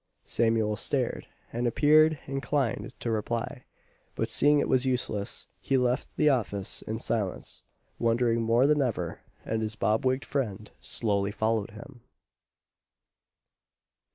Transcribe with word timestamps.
Samuel 0.23 0.75
stared, 0.77 1.27
and 1.53 1.67
appeared 1.67 2.17
inclined 2.25 2.91
to 3.01 3.11
reply, 3.11 3.65
but 4.15 4.29
seeing 4.29 4.57
it 4.57 4.67
was 4.67 4.83
useless, 4.87 5.45
he 5.59 5.77
left 5.77 6.17
the 6.17 6.27
office 6.27 6.81
in 6.81 6.97
silence, 6.97 7.61
wondering 7.99 8.41
more 8.41 8.65
than 8.65 8.81
ever; 8.81 9.19
and 9.45 9.61
his 9.61 9.75
bob 9.75 10.03
wigg'd 10.03 10.25
friend 10.25 10.71
slowly 10.79 11.29
followed 11.31 11.69
him. 11.69 12.01